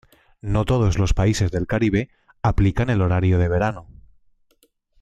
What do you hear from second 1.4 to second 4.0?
del Caribe aplican el horario de verano.